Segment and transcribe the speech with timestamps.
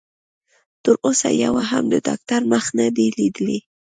[0.83, 3.59] تر اوسه يوه هم د ډاکټر مخ نه دی ليدلی.